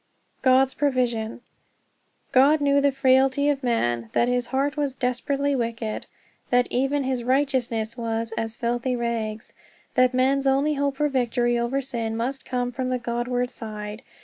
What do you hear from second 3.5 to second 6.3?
man, that his heart was "desperately wicked,"